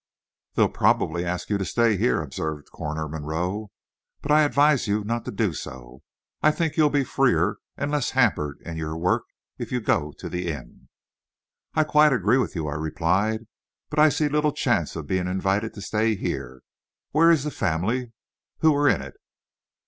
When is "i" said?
4.31-4.41, 6.41-6.49, 11.75-11.83, 12.67-12.73, 13.99-14.09